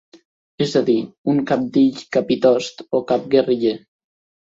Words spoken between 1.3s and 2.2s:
un cabdill,